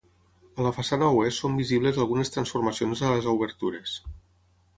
A 0.61 0.63
la 0.67 0.71
façana 0.77 1.09
oest 1.17 1.43
són 1.43 1.59
visibles 1.63 1.99
algunes 2.05 2.33
transformacions 2.37 3.05
a 3.07 3.13
les 3.13 3.29
obertures. 3.37 3.95